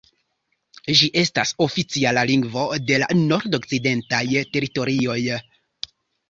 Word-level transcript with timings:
Ĝi 1.01 1.09
estas 1.23 1.51
oficiala 1.65 2.23
lingvo 2.29 2.63
de 2.87 2.97
la 3.03 3.11
Nordokcidentaj 3.21 4.23
Teritorioj. 4.57 5.21